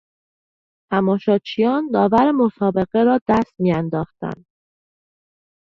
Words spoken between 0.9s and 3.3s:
تماشاچیان داور مسابقه را